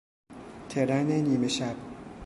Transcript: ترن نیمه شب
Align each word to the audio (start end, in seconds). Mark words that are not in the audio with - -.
ترن 0.69 1.07
نیمه 1.11 1.47
شب 1.47 1.75